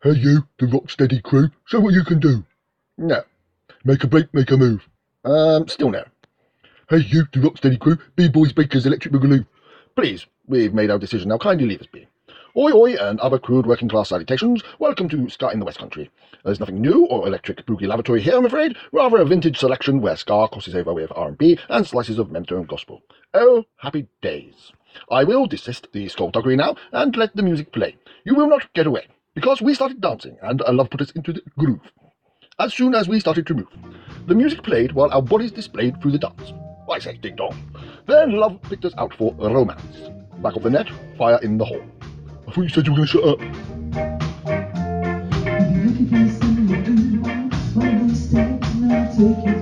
[0.00, 2.44] Hey you, the Rocksteady crew, show what you can do.
[2.96, 3.24] No.
[3.84, 4.88] Make a break, make a move.
[5.24, 6.04] Um, still no.
[6.88, 9.44] Hey you, the Rocksteady crew, B-Boys Bakers Electric Boogaloo.
[9.96, 11.38] Please, we've made our decision now.
[11.38, 12.06] Kindly leave us be.
[12.56, 14.62] Oi, oi, and other crude working class salutations.
[14.78, 16.12] Welcome to Ska in the West Country.
[16.44, 18.76] There's nothing new or electric boogie lavatory here, I'm afraid.
[18.92, 22.68] Rather a vintage selection where ska crosses over with R&B and slices of mento and
[22.68, 23.02] gospel.
[23.34, 24.70] Oh, happy days.
[25.10, 27.96] I will desist the skullduggery now and let the music play.
[28.22, 29.08] You will not get away,
[29.38, 31.92] because we started dancing and love put us into the groove.
[32.58, 33.68] As soon as we started to move,
[34.26, 36.52] the music played while our bodies displayed through the dance.
[36.90, 37.56] I say ding dong.
[38.06, 40.10] Then love picked us out for romance.
[40.42, 41.84] Back of the net, fire in the hole.
[42.48, 43.28] I thought you said you were going to shut
[49.54, 49.57] up.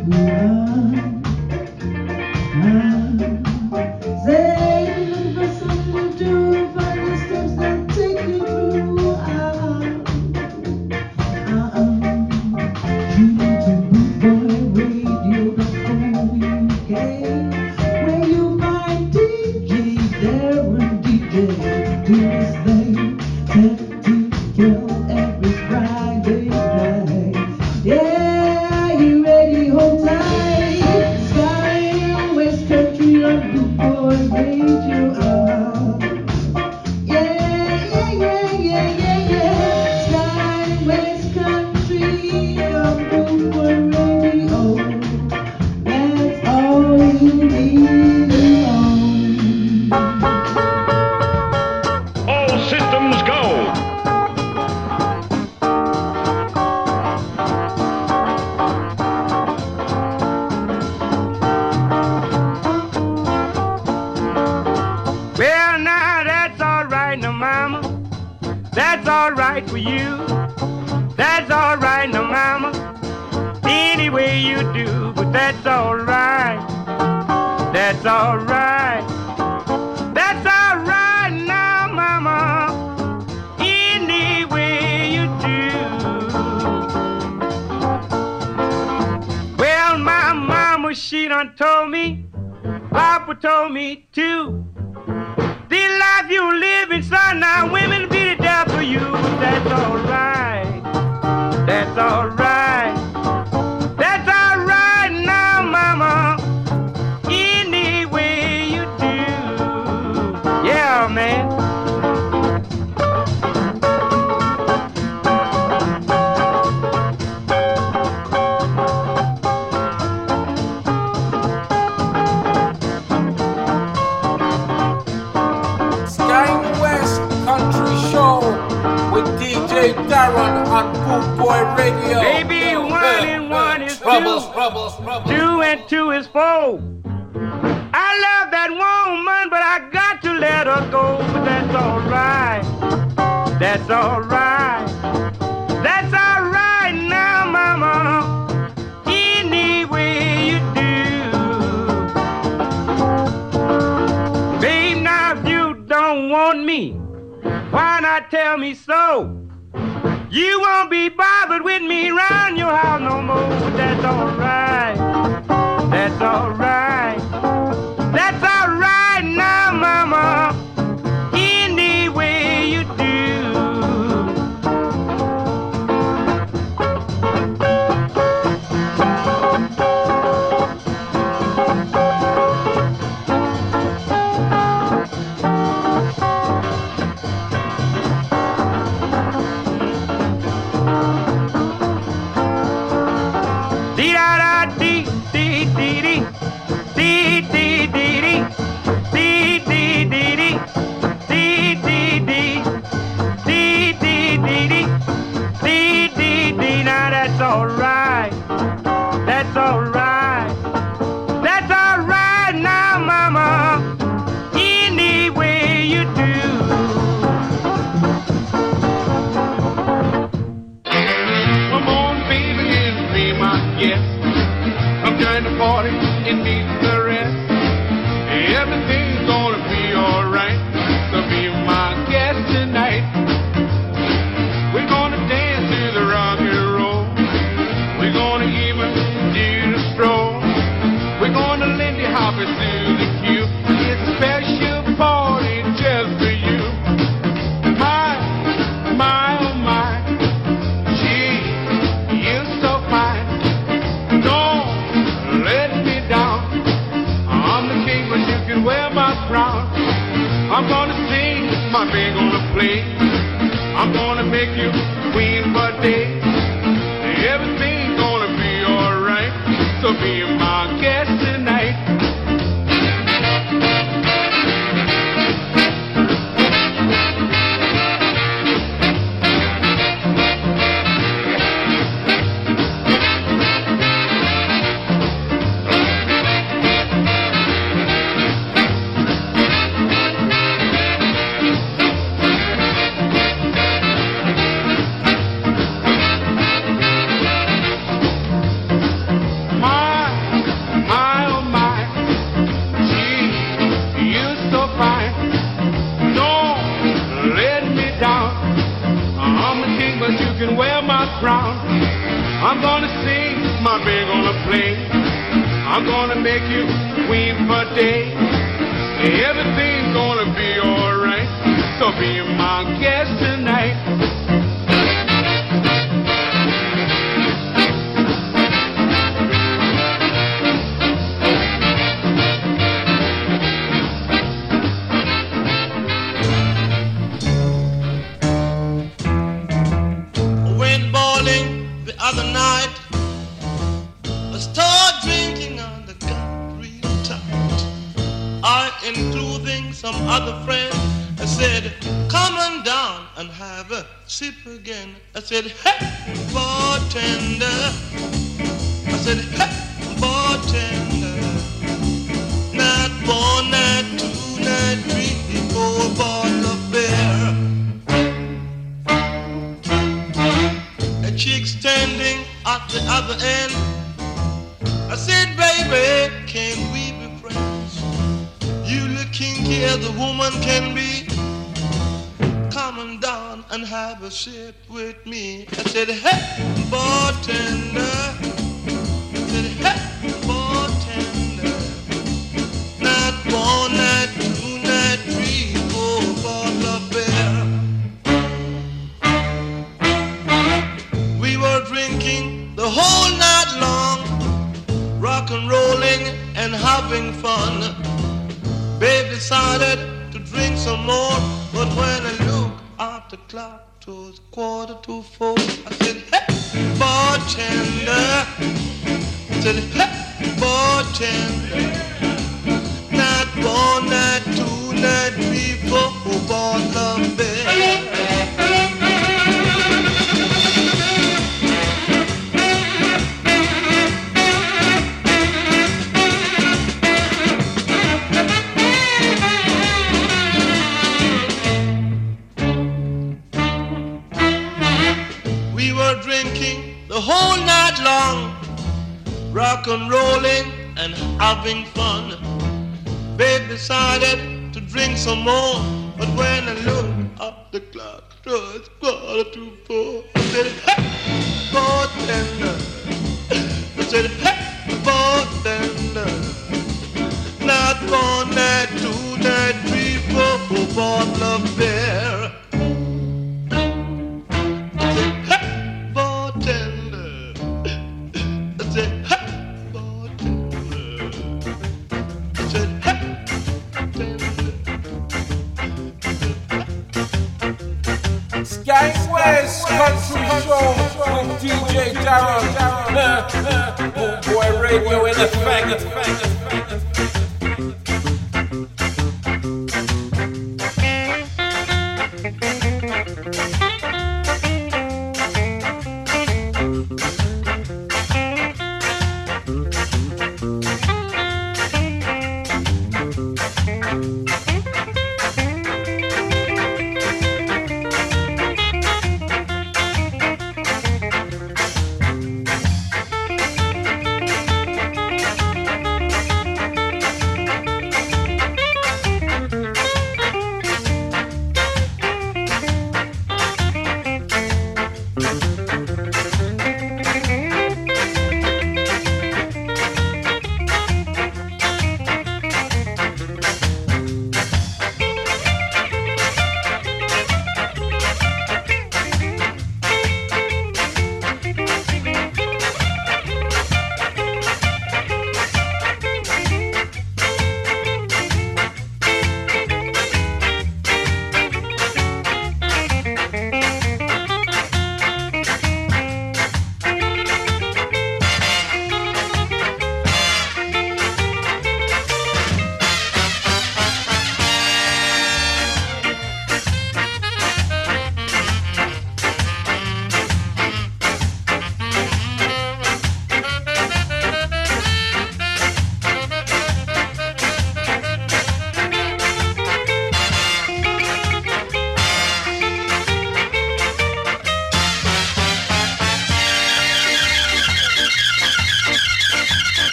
[419.48, 421.65] I said, hey, bartender.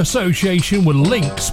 [0.00, 1.50] Association with Links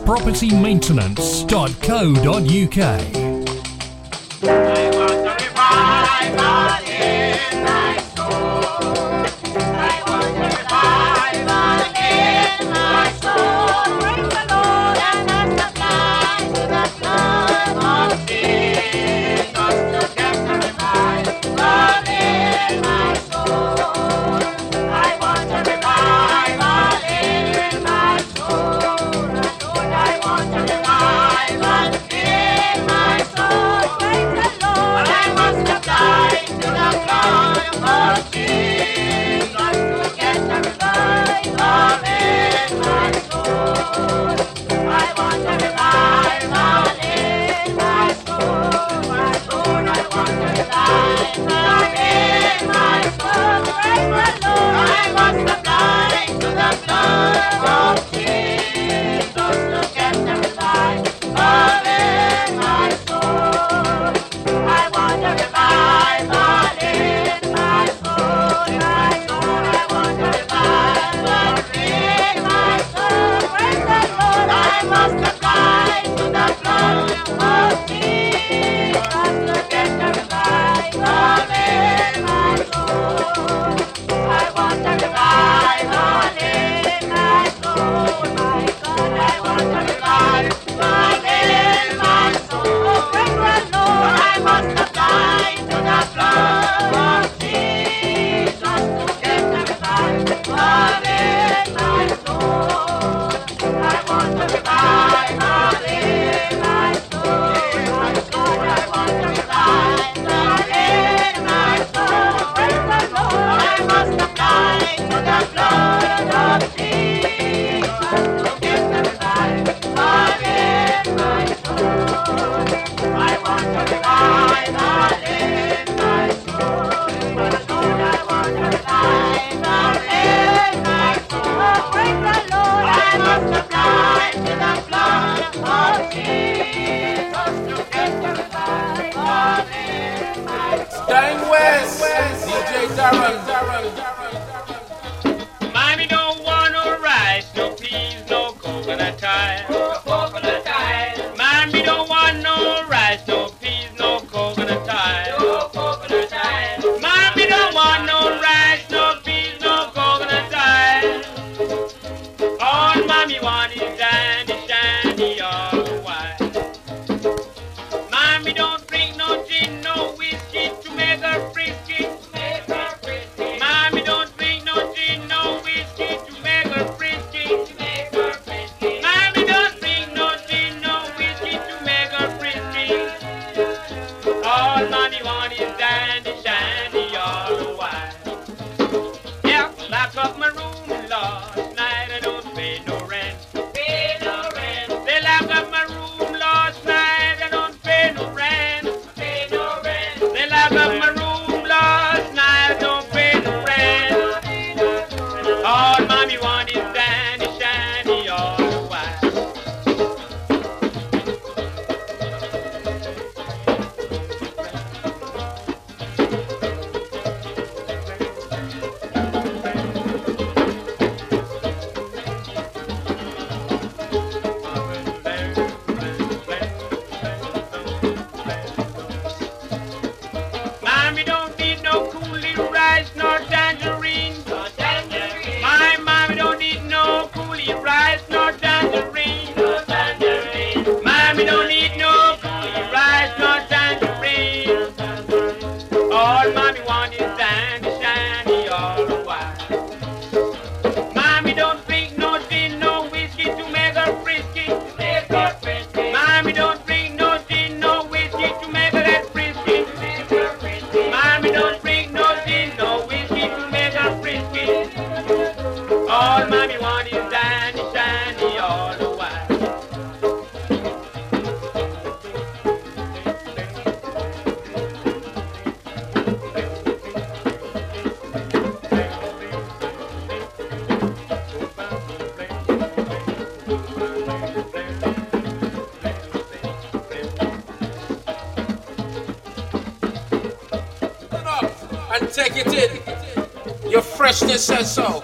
[294.58, 295.24] Says so.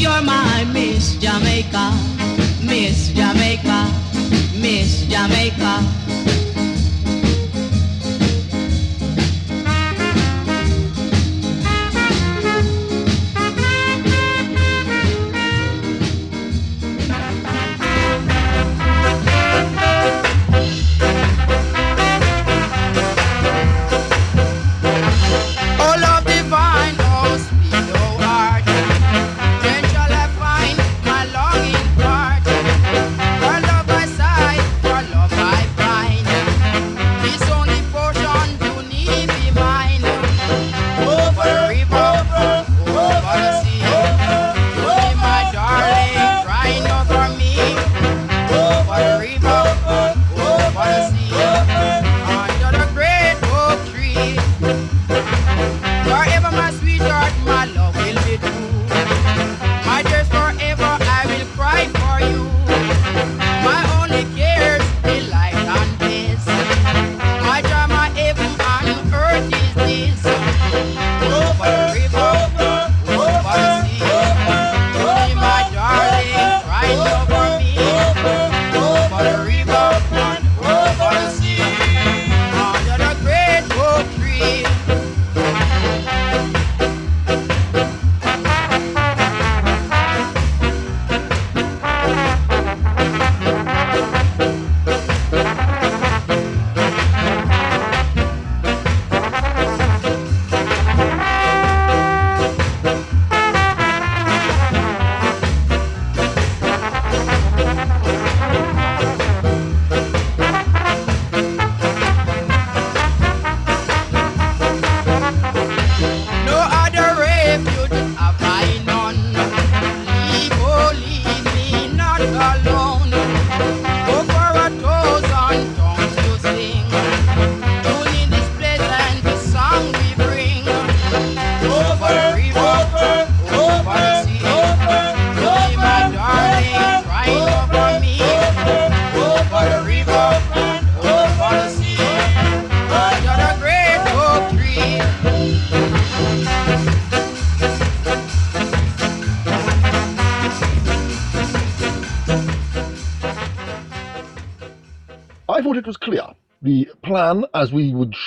[0.00, 1.92] you're my Miss Jamaica,
[2.62, 3.86] Miss Jamaica,
[4.58, 6.09] Miss Jamaica.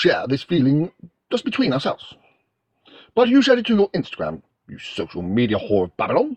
[0.04, 0.92] Share this feeling
[1.32, 2.14] just between ourselves.
[3.16, 6.33] But you shared it to your Instagram, you social media whore of Babylon.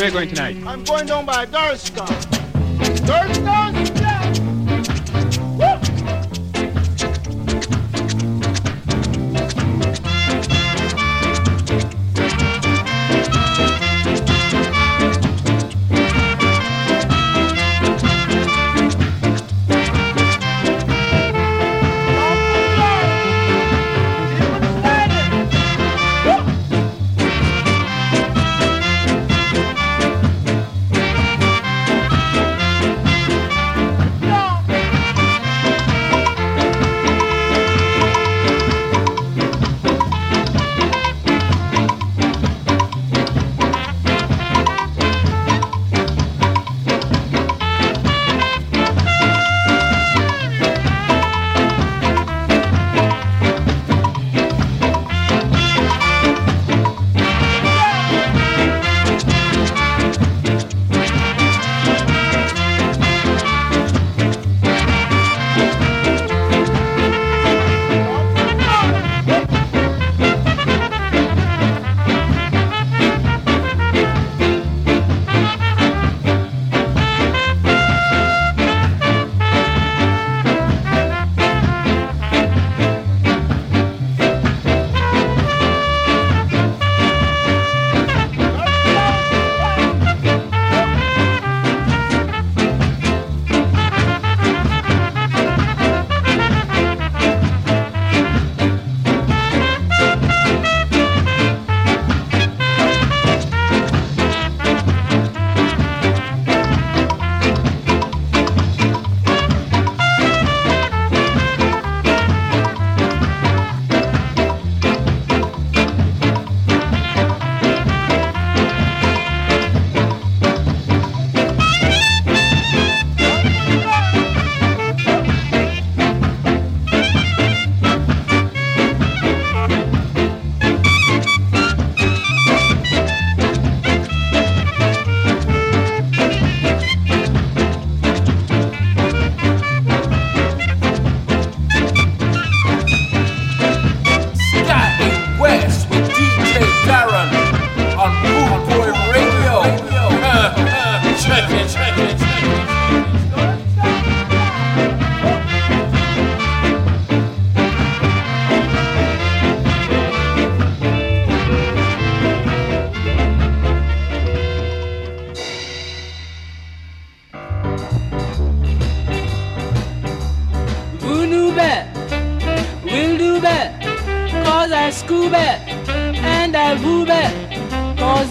[0.00, 0.56] Where are you going tonight?
[0.66, 2.19] I'm going down by Doriscon.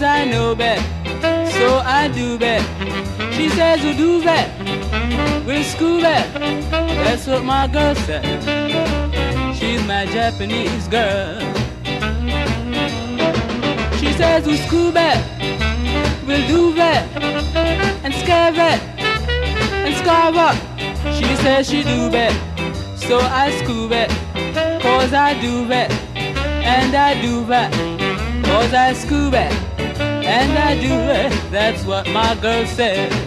[0.00, 0.80] Cause I know bet,
[1.52, 2.62] so I do bet.
[3.34, 4.48] She says we do bet,
[5.44, 6.26] we'll school bet.
[7.04, 8.24] That's what my girl said.
[9.54, 11.38] She's my Japanese girl.
[13.98, 15.22] She says we'll school better,
[16.26, 17.04] we'll do bet
[18.02, 18.80] and scare bet
[19.84, 20.56] and scarve up.
[21.12, 22.32] She says she do bet,
[22.96, 24.14] so I school better.
[24.80, 27.76] Cause I do bet and I do better.
[28.48, 29.69] Cause I school better
[30.30, 31.50] and I do it.
[31.50, 33.19] That's what my girl said.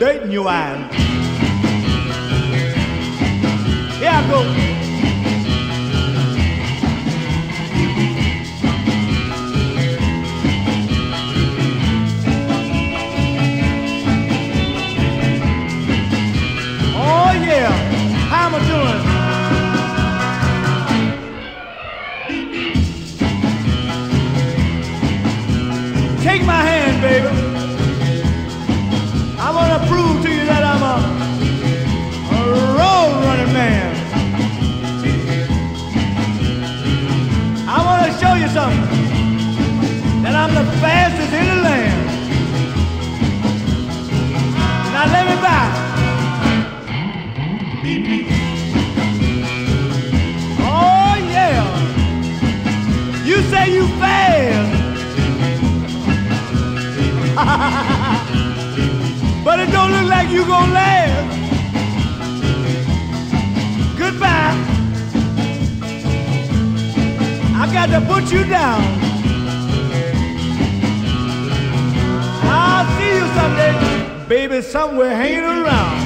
[0.00, 0.79] Dirt your eyes.
[74.80, 75.99] Somewhere hanging around.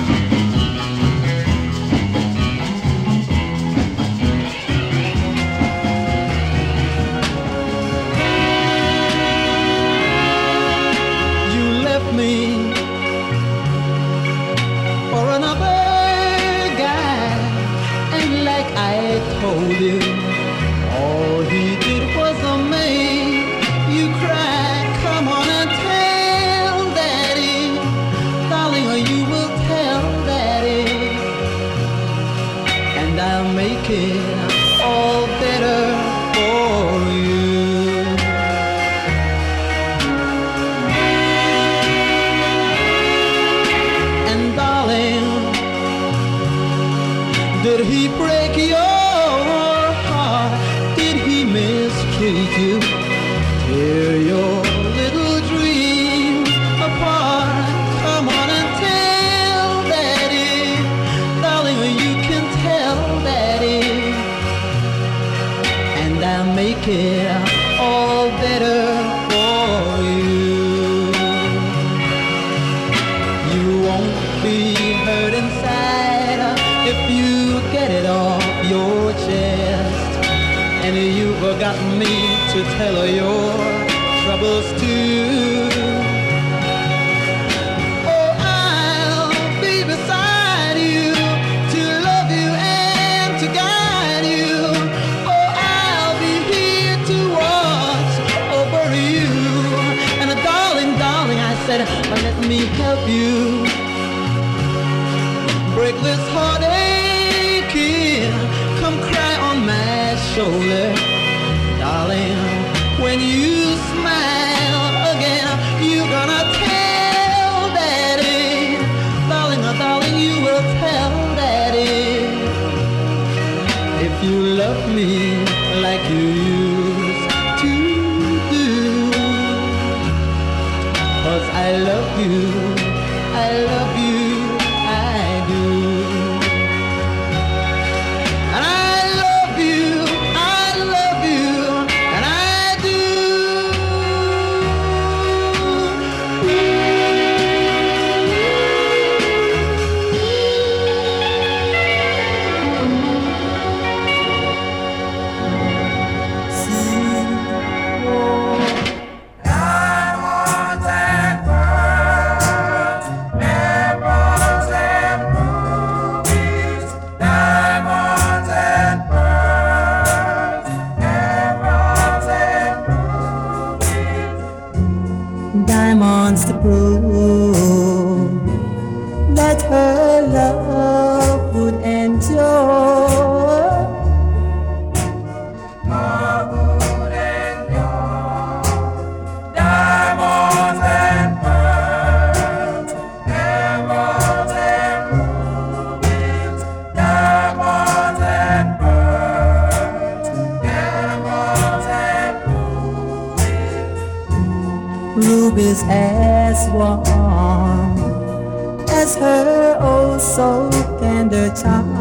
[211.54, 211.93] Tender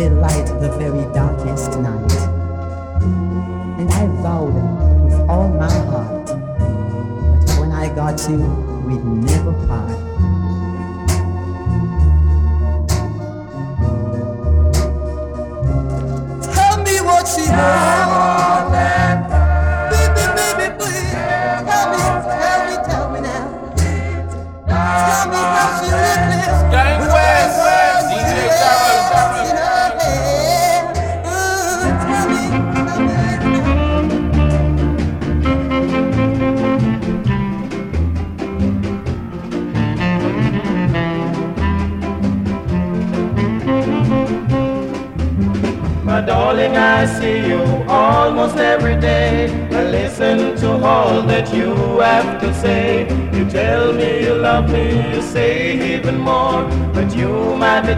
[0.00, 2.12] they light the very darkest night.
[3.78, 4.54] And I vowed
[5.04, 8.38] with all my heart that when I got you,
[8.86, 10.09] we'd never part.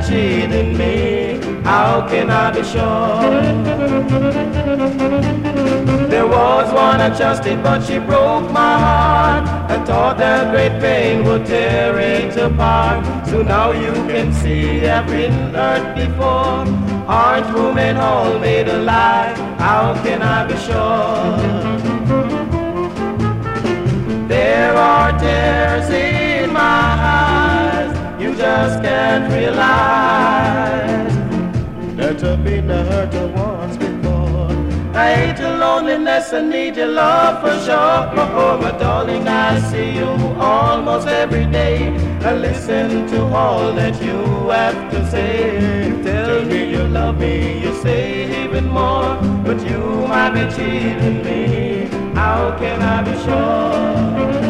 [0.00, 1.40] Cheating me.
[1.64, 4.32] How can I be sure?
[6.08, 9.48] There was one I trusted, but she broke my heart.
[9.70, 13.26] I thought that great pain would tear it apart.
[13.26, 16.66] So now you can see I've been hurt before.
[17.06, 19.36] Aren't women all made alike?
[19.58, 22.02] How can I be sure?
[24.28, 26.21] There are tears in
[28.52, 31.14] just can't realize
[31.98, 34.50] that I've been hurt once before.
[35.04, 38.00] I hate your loneliness, and need your love for sure.
[38.42, 40.10] Oh, my darling, I see you
[40.52, 41.76] almost every day.
[42.28, 44.18] I listen to all that you
[44.56, 45.32] have to say.
[45.88, 47.34] You tell me you love me,
[47.64, 48.02] you say
[48.42, 49.10] even more.
[49.46, 51.40] But you might be cheating me.
[52.20, 54.41] How can I be sure?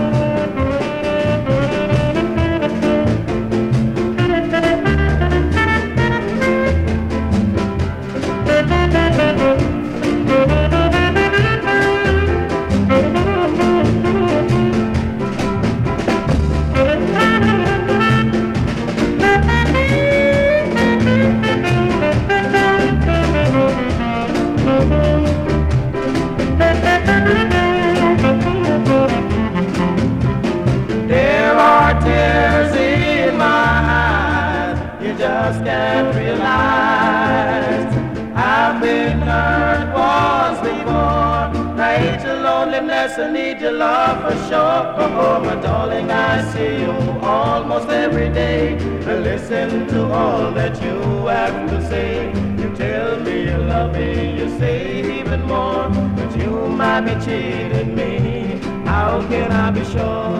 [43.62, 44.82] Your love for sure.
[44.98, 48.74] Oh, my darling, I see you almost every day.
[49.06, 52.26] I listen to all that you have to say.
[52.60, 55.88] You tell me you love me, you say even more.
[56.16, 58.58] But you might be cheating me.
[58.84, 60.32] How can I be sure?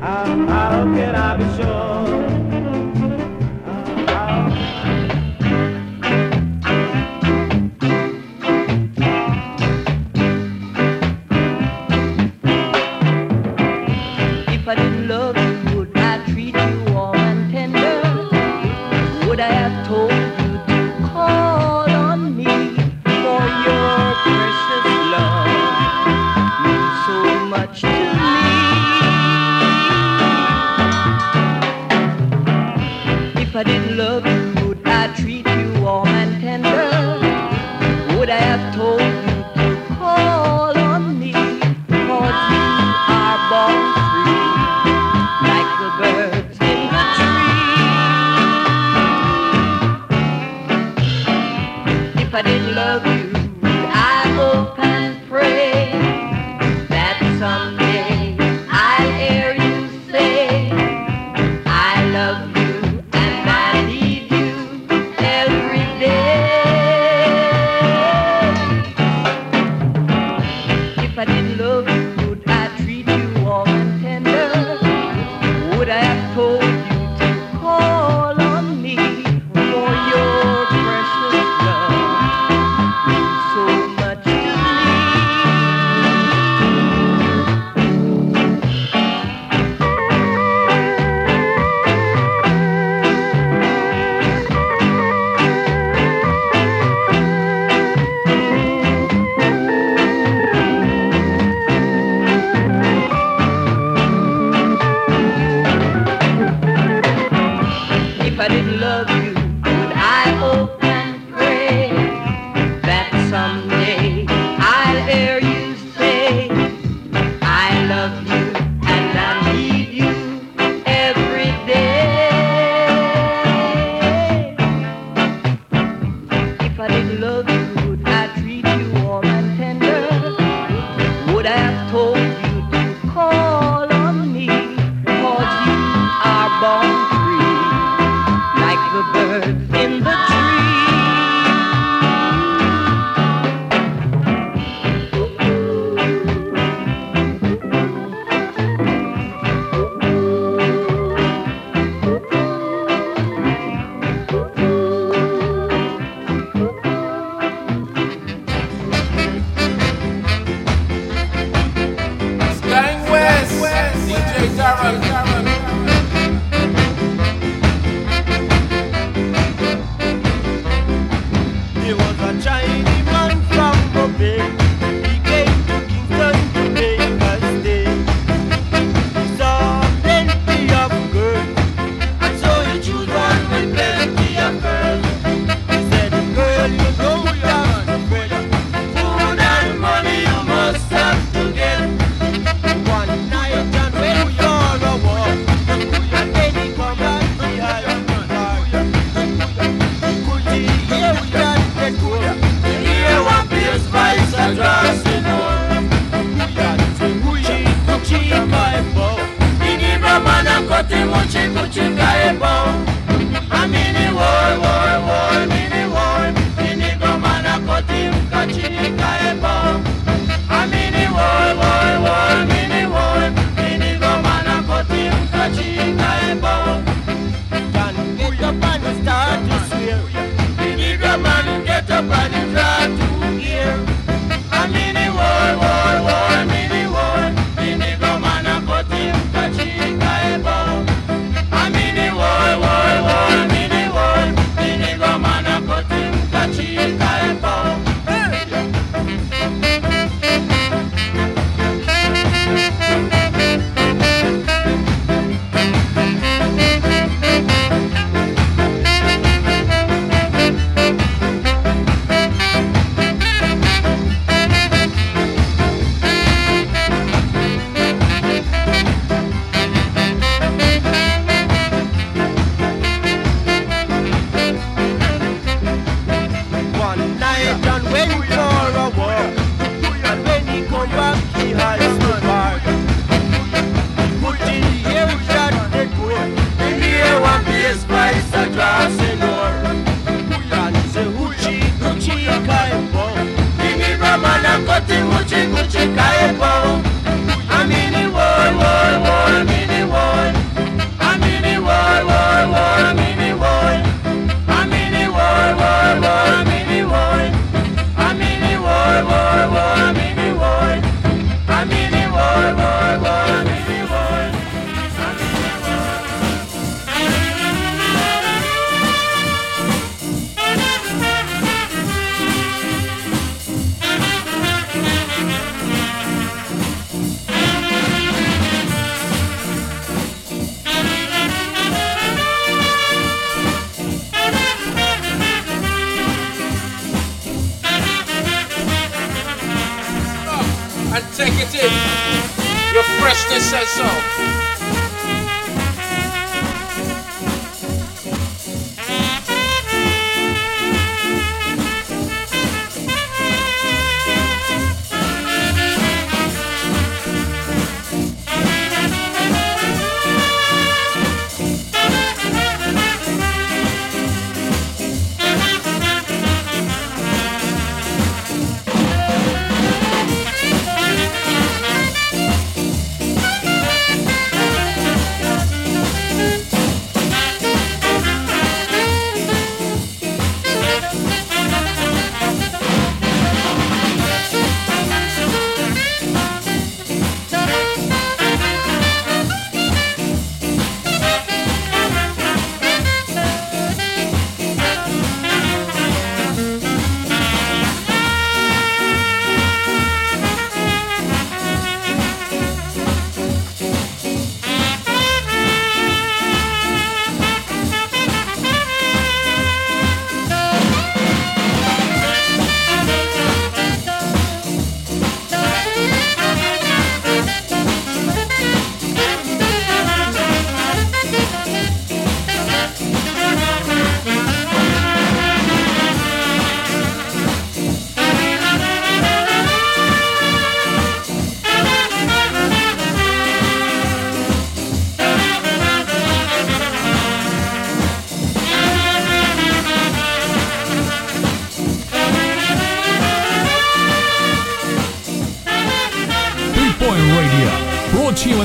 [0.00, 1.83] How, how can I be sure?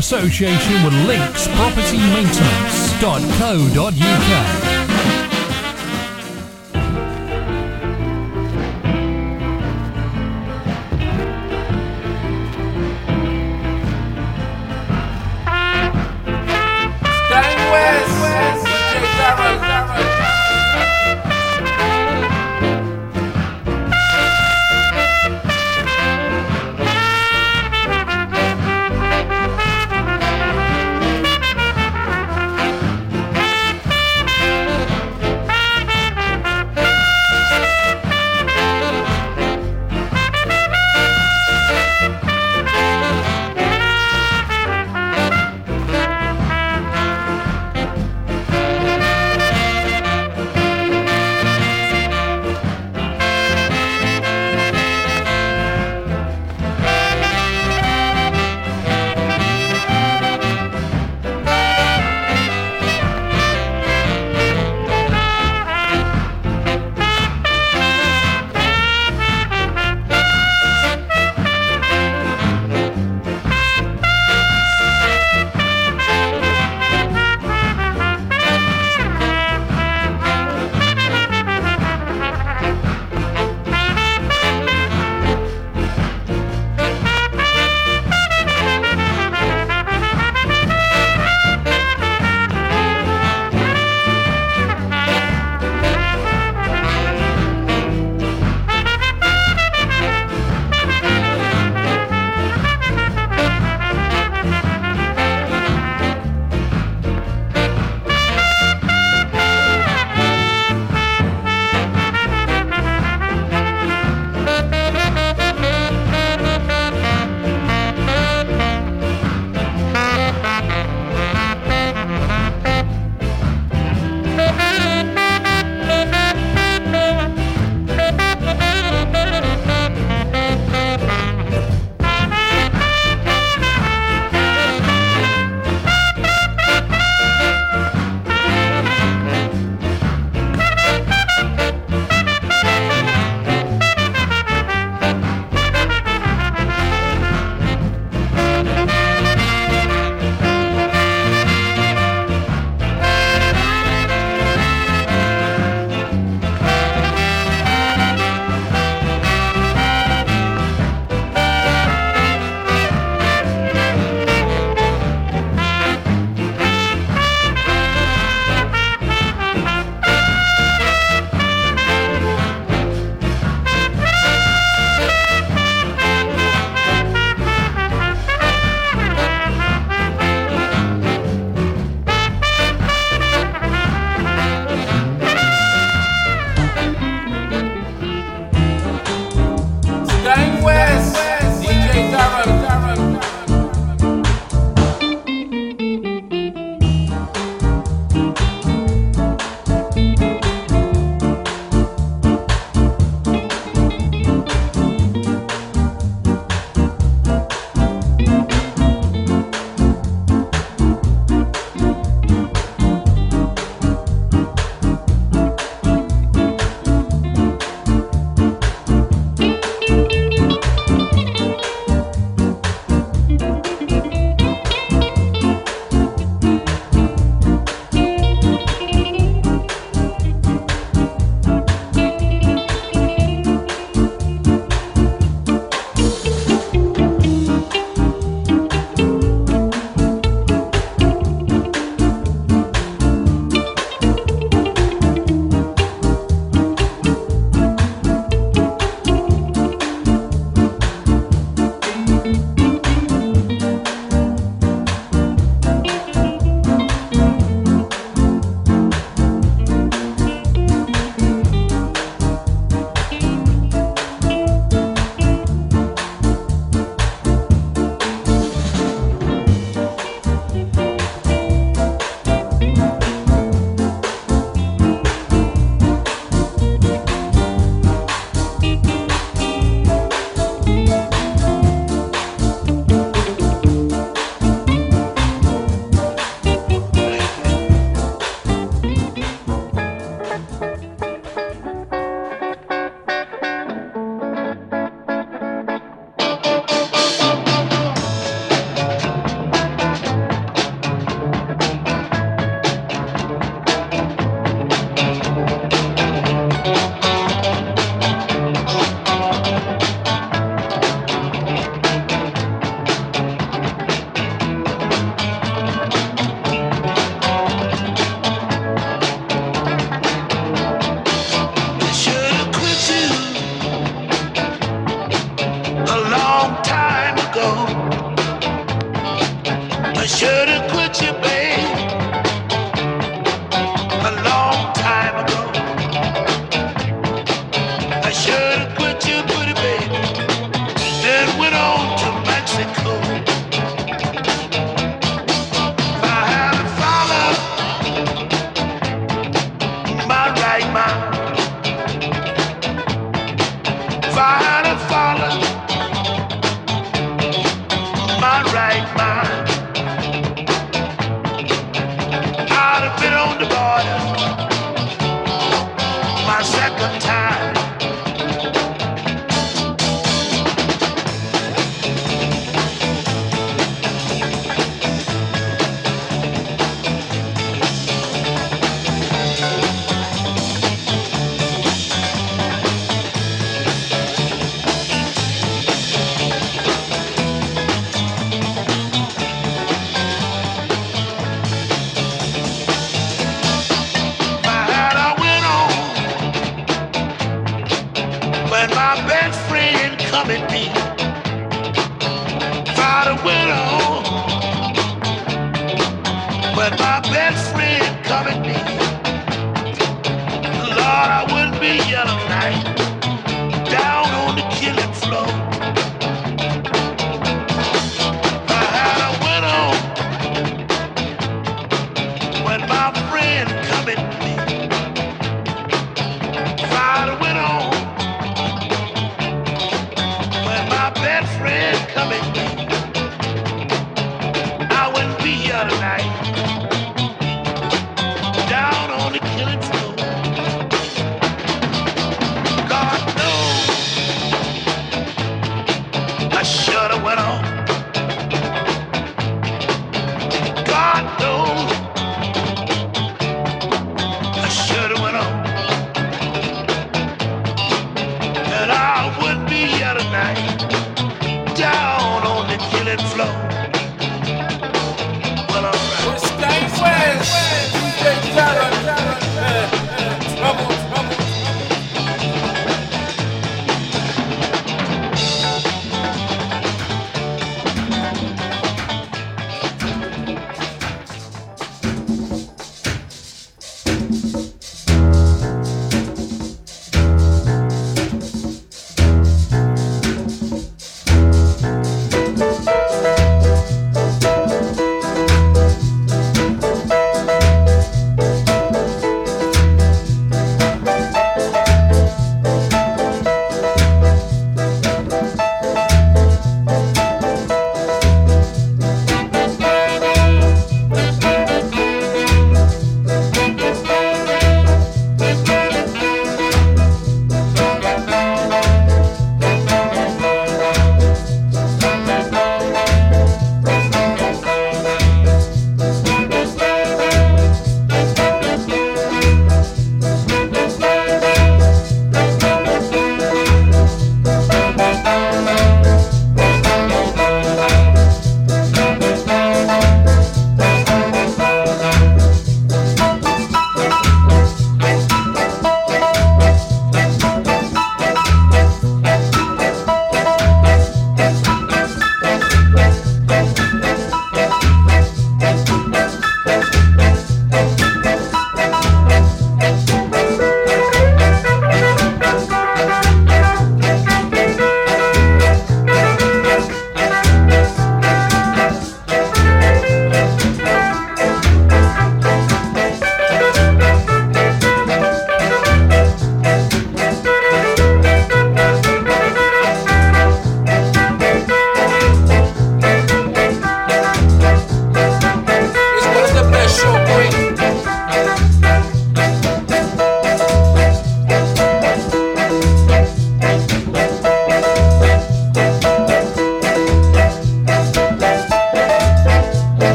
[0.00, 1.46] Association with Links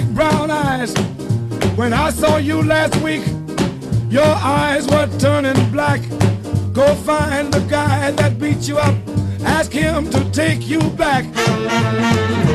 [0.00, 0.94] big brown eyes.
[1.76, 3.24] When I saw you last week,
[4.08, 6.00] your eyes were turning black.
[6.72, 8.94] Go find the guy that beat you up,
[9.44, 11.24] ask him to take you back.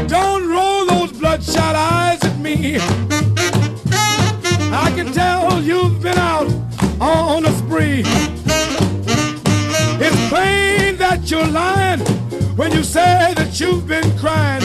[0.07, 2.77] Don't roll those bloodshot eyes at me.
[4.84, 6.49] I can tell you've been out
[6.99, 8.01] on a spree.
[10.05, 11.99] It's plain that you're lying
[12.59, 14.64] when you say that you've been crying.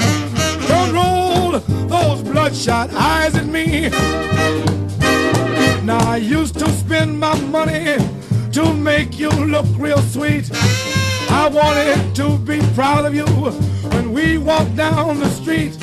[0.68, 1.21] Don't roll
[2.24, 3.88] bloodshot eyes at me.
[5.84, 7.96] Now I used to spend my money
[8.52, 10.50] to make you look real sweet.
[11.30, 13.26] I wanted to be proud of you
[13.90, 15.76] when we walk down the street.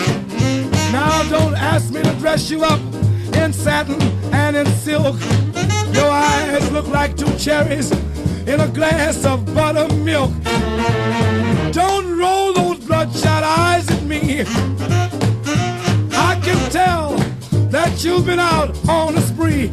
[0.91, 2.79] Now don't ask me to dress you up
[3.35, 4.01] in satin
[4.33, 5.15] and in silk.
[5.93, 7.91] Your eyes look like two cherries
[8.47, 10.31] in a glass of buttermilk.
[11.73, 14.45] Don't roll those bloodshot eyes at me.
[16.71, 17.17] Tell
[17.71, 19.71] that you've been out on a spree.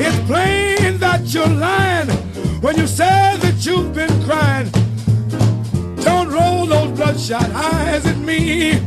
[0.00, 2.08] It's plain that you're lying
[2.60, 4.68] when you say that you've been crying.
[6.02, 8.80] Don't roll those bloodshot eyes at me.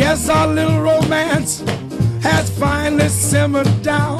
[0.00, 1.60] Guess our little romance
[2.22, 4.18] has finally simmered down.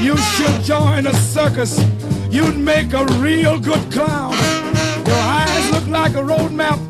[0.00, 1.80] You should join a circus.
[2.28, 4.34] You'd make a real good clown.
[5.06, 6.80] Your eyes look like a road map.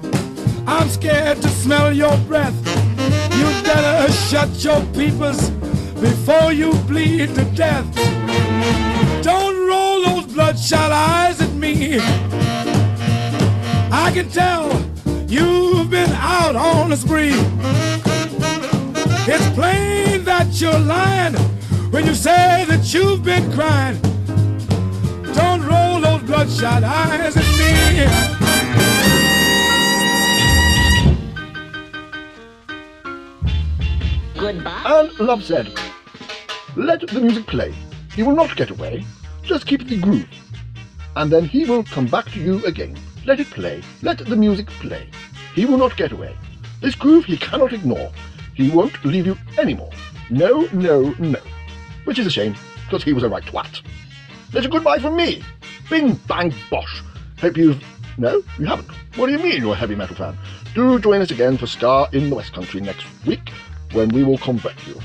[0.66, 2.56] I'm scared to smell your breath.
[3.39, 5.51] You'd better shut your peepers
[6.01, 7.86] before you bleed to death.
[9.23, 11.98] Don't roll those bloodshot eyes at me.
[14.05, 14.64] I can tell
[15.28, 15.72] you've
[16.07, 17.33] been out on the spree.
[19.33, 21.35] It's plain that you're lying
[21.93, 24.01] when you say that you've been crying.
[25.33, 27.70] Don't roll those bloodshot eyes at me.
[34.35, 34.83] Goodbye.
[34.85, 35.73] And love said,
[36.74, 37.73] let the music play.
[38.16, 39.05] He will not get away.
[39.45, 40.29] Just keep the groove.
[41.15, 42.99] And then he will come back to you again.
[43.24, 43.83] Let it play.
[44.03, 45.09] Let the music play.
[45.55, 46.37] He will not get away.
[46.81, 48.11] This groove he cannot ignore.
[48.55, 49.91] He won't leave you any more.
[50.31, 51.39] No, no, no.
[52.05, 52.55] Which is a shame,
[52.85, 53.83] because he was a right twat.
[54.51, 55.43] There's a goodbye from me.
[55.89, 57.03] Bing, bang, bosh.
[57.41, 57.83] Hope you've...
[58.19, 58.91] No, you haven't.
[59.16, 60.37] What do you mean you're a heavy metal fan?
[60.74, 63.51] Do join us again for Ska in the West Country next week,
[63.93, 65.01] when we will convert you.